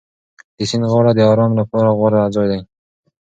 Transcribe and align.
د 0.57 0.59
سیند 0.69 0.83
غاړه 0.91 1.11
د 1.15 1.19
ارام 1.31 1.51
لپاره 1.59 1.89
غوره 1.97 2.21
ځای 2.35 2.47
دی. 2.51 2.59